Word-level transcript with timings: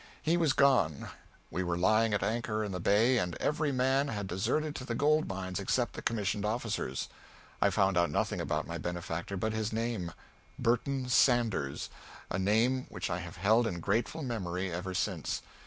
He 0.23 0.35
was 0.35 0.53
gone. 0.53 1.09
We 1.51 1.61
were 1.61 1.77
lying 1.77 2.11
at 2.15 2.23
anchor 2.23 2.63
in 2.63 2.71
the 2.71 2.79
Bay 2.79 3.19
and 3.19 3.35
every 3.35 3.71
man 3.71 4.07
had 4.07 4.25
deserted 4.25 4.75
to 4.77 4.83
the 4.83 4.95
gold 4.95 5.27
mines 5.27 5.59
except 5.59 5.93
the 5.93 6.01
commissioned 6.01 6.43
officers. 6.43 7.07
I 7.61 7.69
found 7.69 7.99
out 7.99 8.09
nothing 8.09 8.41
about 8.41 8.65
my 8.65 8.79
benefactor 8.79 9.37
but 9.37 9.53
his 9.53 9.71
name 9.71 10.11
Burton 10.57 11.07
Sanders 11.07 11.91
a 12.31 12.39
name 12.39 12.87
which 12.89 13.11
I 13.11 13.19
have 13.19 13.37
held 13.37 13.67
in 13.67 13.79
grateful 13.79 14.23
memory 14.23 14.71
ever 14.71 14.95
since. 14.95 15.43